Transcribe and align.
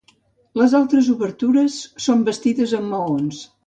Les 0.61 0.73
altres 0.79 1.11
obertures 1.15 1.79
són 2.09 2.27
bastides 2.31 2.79
amb 2.83 2.95
maons. 2.99 3.49